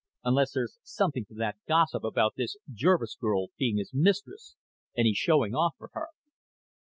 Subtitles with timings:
[0.23, 4.55] Unless there's something to that gossip about this Jervis girl being his mistress
[4.97, 6.07] and he's showing off for her."